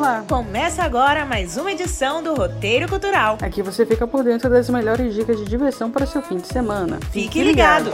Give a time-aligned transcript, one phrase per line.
[0.00, 0.24] Olá!
[0.26, 3.36] Começa agora mais uma edição do Roteiro Cultural.
[3.42, 6.98] Aqui você fica por dentro das melhores dicas de diversão para seu fim de semana.
[7.10, 7.90] Fique ligado!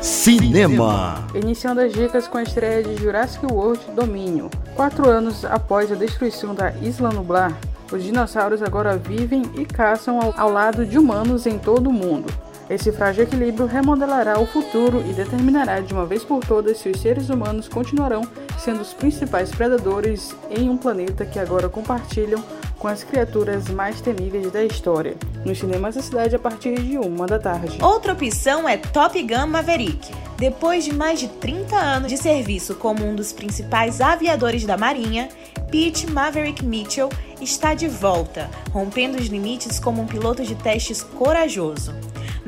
[0.00, 1.26] Cinema.
[1.34, 4.48] Iniciando as dicas com a estreia de Jurassic World Domínio.
[4.74, 7.52] Quatro anos após a destruição da Isla Nublar,
[7.92, 12.32] os dinossauros agora vivem e caçam ao, ao lado de humanos em todo o mundo.
[12.70, 17.00] Esse frágil equilíbrio remodelará o futuro e determinará de uma vez por todas se os
[17.00, 18.22] seres humanos continuarão
[18.58, 22.44] sendo os principais predadores em um planeta que agora compartilham
[22.78, 25.16] com as criaturas mais temíveis da história.
[25.44, 27.78] Nos cinemas da cidade a partir de uma da tarde.
[27.82, 30.12] Outra opção é Top Gun Maverick.
[30.36, 35.28] Depois de mais de 30 anos de serviço como um dos principais aviadores da Marinha,
[35.70, 37.08] Pete Maverick Mitchell
[37.40, 41.92] está de volta, rompendo os limites como um piloto de testes corajoso.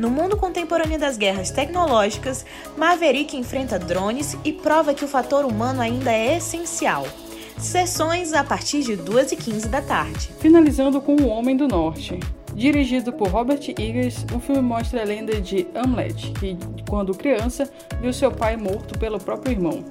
[0.00, 5.82] No mundo contemporâneo das guerras tecnológicas, Maverick enfrenta drones e prova que o fator humano
[5.82, 7.06] ainda é essencial.
[7.58, 10.30] Sessões a partir de 2h15 da tarde.
[10.38, 12.18] Finalizando com O Homem do Norte.
[12.54, 16.56] Dirigido por Robert Eggers, o filme mostra a lenda de Hamlet, que,
[16.88, 19.84] quando criança, viu seu pai morto pelo próprio irmão.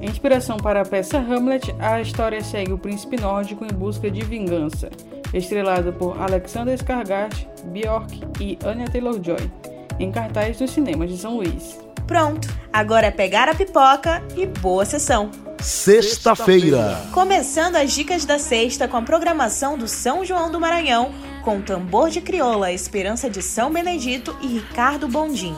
[0.00, 4.24] Em inspiração para a peça Hamlet, a história segue o príncipe nórdico em busca de
[4.24, 4.88] vingança,
[5.32, 9.50] estrelado por Alexander Skarsgård, Bjork e Anya Taylor-Joy,
[9.98, 11.78] em cartaz nos cinemas de São Luís.
[12.06, 15.30] Pronto, agora é pegar a pipoca e boa sessão!
[15.60, 17.02] Sexta-feira.
[17.12, 21.12] Começando as dicas da sexta com a programação do São João do Maranhão,
[21.48, 25.56] com Tambor de Crioula, Esperança de São Benedito e Ricardo Bondim.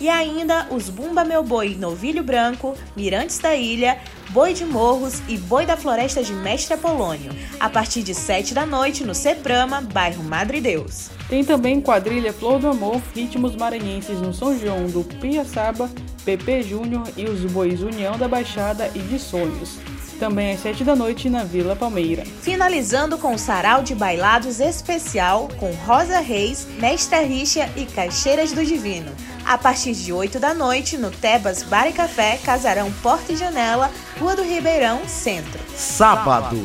[0.00, 3.98] E ainda os Bumba Meu Boi Novilho Branco, Mirantes da Ilha,
[4.30, 8.64] Boi de Morros e Boi da Floresta de Mestre Apolônio, a partir de 7 da
[8.64, 11.10] noite no Ceprama, bairro Madre Deus.
[11.28, 15.90] Tem também quadrilha Flor do Amor, ritmos maranhenses no São João do Piaçaba,
[16.24, 19.76] PP Júnior e os Bois União da Baixada e de Sonhos
[20.22, 22.24] também às 7 da noite na Vila Palmeira.
[22.42, 28.64] Finalizando com o sarau de bailados especial com Rosa Reis, Mestra Richa e Caixeiras do
[28.64, 29.10] Divino.
[29.44, 33.90] A partir de 8 da noite no Tebas Bar e Café, Casarão Porta e Janela,
[34.20, 35.58] Rua do Ribeirão, Centro.
[35.74, 36.56] Sábado.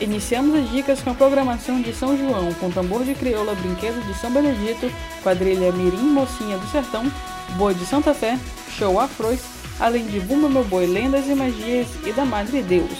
[0.00, 4.18] Iniciamos as dicas com a programação de São João, com tambor de crioula, brinquedo de
[4.18, 4.90] São Benedito,
[5.22, 7.04] quadrilha Mirim Mocinha do Sertão,
[7.56, 8.36] boi de Santa Fé,
[8.76, 12.92] show afrois além de Bumba Meu Boi, Lendas e Magias e da Madre Deus,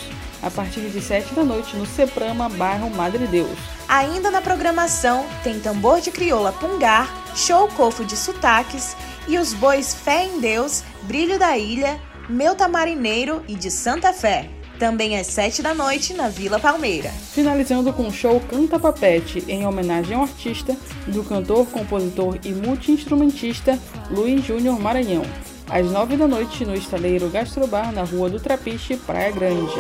[0.42, 3.58] a partir de 7 da noite no Seprama, bairro Madre Deus.
[3.88, 8.96] Ainda na programação tem tambor de crioula pungar, show cofo de sotaques
[9.28, 14.48] e os bois Fé em Deus, Brilho da Ilha, Meu Tamarineiro e de Santa Fé.
[14.78, 17.08] Também às 7 da noite na Vila Palmeira.
[17.32, 23.78] Finalizando com o show Canta Papete, em homenagem ao artista, do cantor, compositor e multi-instrumentista
[24.10, 25.24] Luiz Júnior Maranhão
[25.68, 29.74] às nove da noite no estaleiro Gastrobar na Rua do Trapiche, Praia Grande.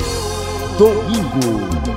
[0.78, 1.94] Domingo.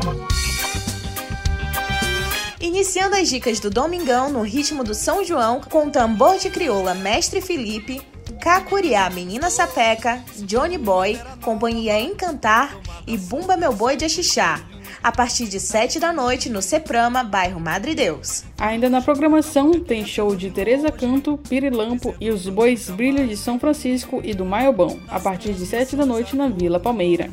[2.60, 7.42] Iniciando as dicas do Domingão no ritmo do São João com tambor de crioula Mestre
[7.42, 8.02] Felipe,
[8.42, 14.62] Cacuriá Menina Sapeca, Johnny Boy, Companhia Encantar e Bumba Meu Boi de Axixá,
[15.04, 18.44] a partir de 7 da noite no Seprama, bairro Madre Deus.
[18.58, 23.60] Ainda na programação tem show de Teresa Canto, Pirilampo e os Bois Brilhos de São
[23.60, 27.30] Francisco e do Maiobão, a partir de 7 da noite na Vila Palmeira.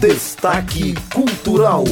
[0.00, 1.84] Destaque Cultural.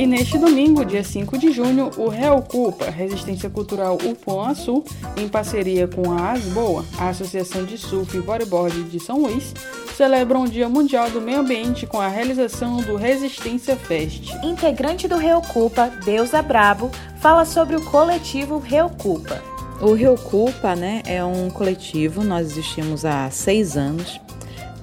[0.00, 4.82] E neste domingo, dia 5 de junho, o Reocupa, Resistência Cultural Upuã Sul,
[5.14, 9.52] em parceria com a Asboa, a Associação de Surf e Bodyboard de São Luís,
[10.00, 14.32] celebram o Dia Mundial do Meio Ambiente com a realização do Resistência Fest.
[14.42, 19.42] Integrante do Reocupa, Deusa Brabo, fala sobre o coletivo Reocupa.
[19.78, 24.18] O Reocupa né, é um coletivo, nós existimos há seis anos.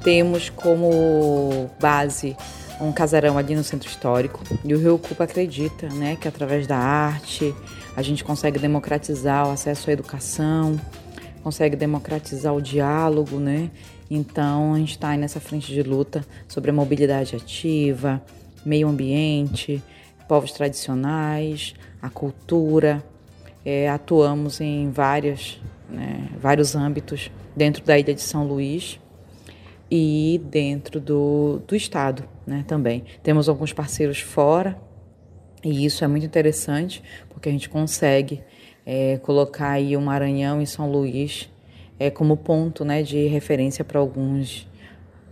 [0.04, 2.38] Temos como base
[2.80, 4.44] um casarão ali no centro histórico.
[4.64, 7.56] E o Rio Cupa acredita né, que através da arte
[7.96, 10.80] a gente consegue democratizar o acesso à educação,
[11.42, 13.72] consegue democratizar o diálogo, né?
[14.10, 18.22] Então a gente está nessa frente de luta sobre a mobilidade ativa,
[18.66, 19.82] meio ambiente,
[20.28, 23.04] povos tradicionais, a cultura.
[23.66, 25.60] É, atuamos em várias,
[25.90, 28.98] né, vários âmbitos dentro da ilha de São Luís
[29.92, 33.04] e dentro do, do estado né, também.
[33.22, 34.80] Temos alguns parceiros fora
[35.64, 38.42] e isso é muito interessante porque a gente consegue
[38.86, 41.50] é, colocar aí o Maranhão e São Luís
[42.00, 44.68] é, como ponto né, de referência para alguns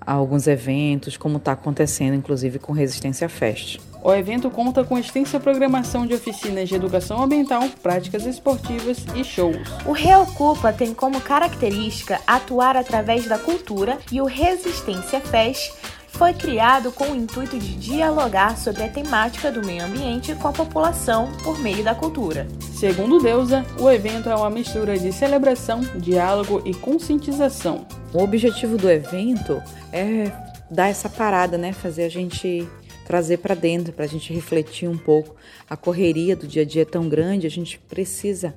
[0.05, 3.79] alguns eventos, como está acontecendo, inclusive com Resistência Fest.
[4.03, 9.57] O evento conta com extensa programação de oficinas de educação ambiental, práticas esportivas e shows.
[9.83, 15.73] O Reocupa tem como característica atuar através da cultura e o Resistência Fest
[16.17, 20.53] foi criado com o intuito de dialogar sobre a temática do meio ambiente com a
[20.53, 22.47] população por meio da cultura.
[22.61, 27.85] Segundo Deusa, o evento é uma mistura de celebração, diálogo e conscientização.
[28.13, 30.31] O objetivo do evento é
[30.71, 31.73] dar essa parada, né?
[31.73, 32.65] Fazer a gente
[33.05, 35.35] trazer para dentro, para a gente refletir um pouco.
[35.69, 38.55] A correria do dia a dia é tão grande, a gente precisa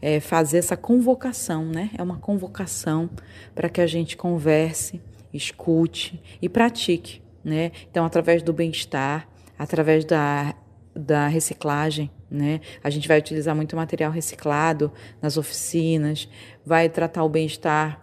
[0.00, 1.90] é, fazer essa convocação, né?
[1.98, 3.10] É uma convocação
[3.52, 5.00] para que a gente converse,
[5.32, 7.72] escute e pratique, né?
[7.90, 9.28] Então, através do bem-estar,
[9.58, 10.54] através da,
[10.94, 12.60] da reciclagem, né?
[12.82, 16.28] A gente vai utilizar muito material reciclado nas oficinas,
[16.64, 18.00] vai tratar o bem-estar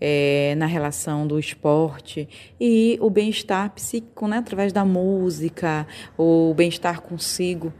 [0.00, 2.28] é, na relação do esporte
[2.58, 4.38] e o bem-estar psíquico, né?
[4.38, 5.86] Através da música,
[6.16, 7.72] o bem-estar consigo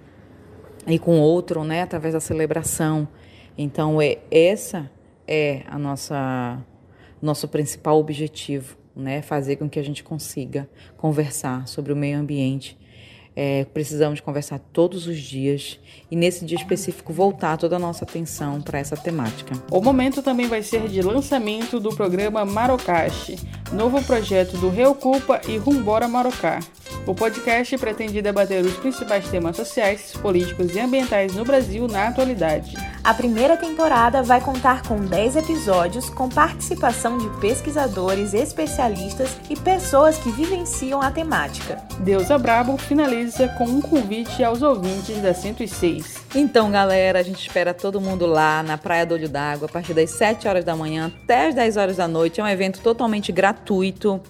[0.86, 1.82] e com outro, né?
[1.82, 3.08] Através da celebração.
[3.56, 4.90] Então, é essa
[5.26, 6.58] é a nossa
[7.22, 12.78] nosso principal objetivo né, fazer com que a gente consiga conversar sobre o meio ambiente.
[13.36, 15.78] É, precisamos conversar todos os dias
[16.10, 19.54] e nesse dia específico voltar toda a nossa atenção para essa temática.
[19.70, 23.36] O momento também vai ser de lançamento do programa Marocache,
[23.72, 26.60] novo projeto do Reocupa e Rumbora Marocá.
[27.10, 32.76] O podcast pretende debater os principais temas sociais, políticos e ambientais no Brasil na atualidade.
[33.02, 40.18] A primeira temporada vai contar com 10 episódios com participação de pesquisadores, especialistas e pessoas
[40.18, 41.82] que vivenciam a temática.
[41.98, 46.26] Deus Brabo finaliza com um convite aos ouvintes da 106.
[46.32, 49.94] Então, galera, a gente espera todo mundo lá na Praia do Olho d'Água a partir
[49.94, 52.40] das 7 horas da manhã até as 10 horas da noite.
[52.40, 54.22] É um evento totalmente gratuito.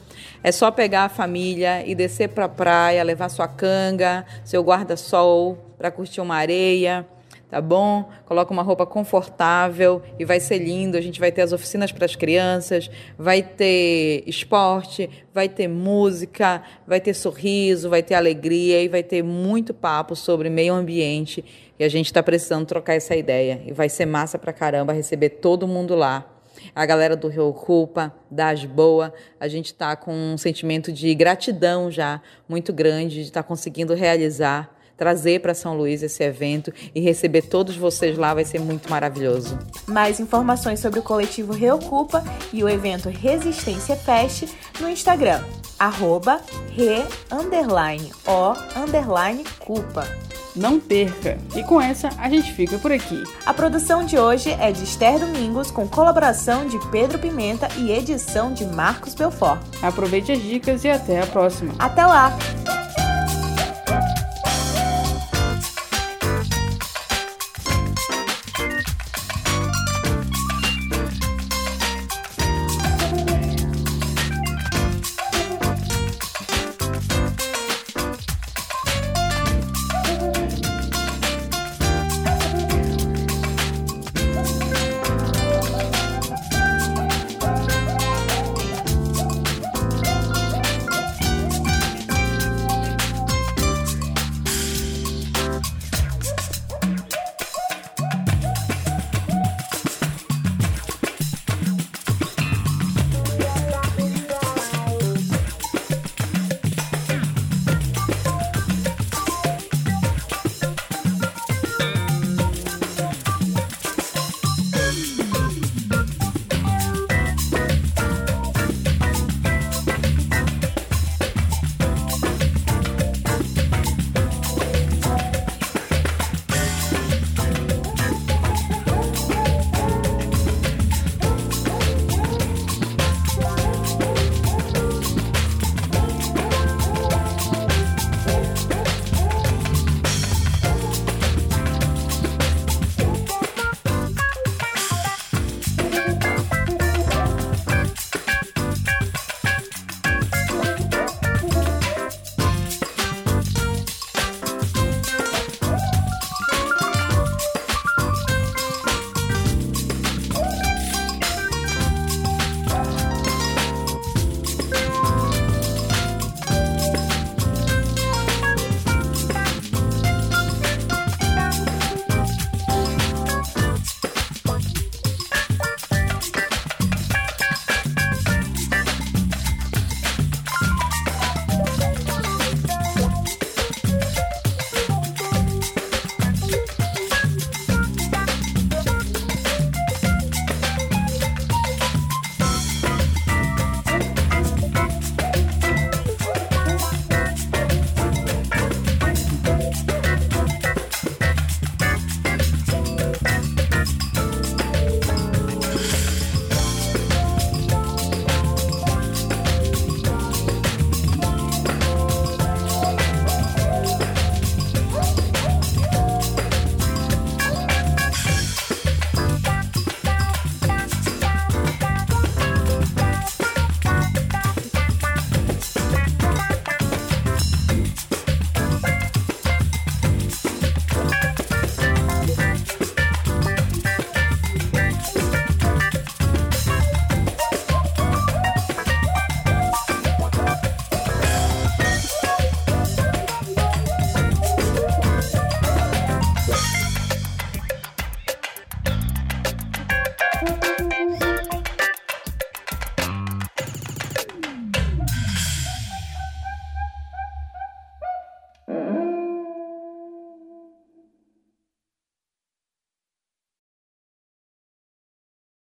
[0.42, 5.58] É só pegar a família e descer para a praia, levar sua canga, seu guarda-sol
[5.76, 7.06] para curtir uma areia
[7.50, 8.08] tá bom?
[8.24, 10.96] Coloca uma roupa confortável e vai ser lindo.
[10.96, 12.88] A gente vai ter as oficinas para as crianças,
[13.18, 19.22] vai ter esporte, vai ter música, vai ter sorriso, vai ter alegria e vai ter
[19.24, 21.44] muito papo sobre meio ambiente.
[21.76, 23.60] E a gente está precisando trocar essa ideia.
[23.66, 26.39] E vai ser massa pra caramba receber todo mundo lá.
[26.74, 31.90] A galera do Rio Culpa, das Boa, a gente está com um sentimento de gratidão
[31.90, 37.00] já muito grande de estar tá conseguindo realizar trazer para São Luís esse evento e
[37.00, 39.58] receber todos vocês lá vai ser muito maravilhoso.
[39.86, 44.44] Mais informações sobre o coletivo Reocupa e o evento Resistência Fest
[44.78, 45.42] no Instagram,
[45.78, 46.42] arroba
[46.76, 47.02] re,
[47.32, 50.06] underline, o, underline, culpa.
[50.54, 51.38] Não perca!
[51.56, 53.22] E com essa a gente fica por aqui.
[53.46, 58.52] A produção de hoje é de Esther Domingos, com colaboração de Pedro Pimenta e edição
[58.52, 59.62] de Marcos Belfort.
[59.80, 61.72] Aproveite as dicas e até a próxima.
[61.78, 62.36] Até lá!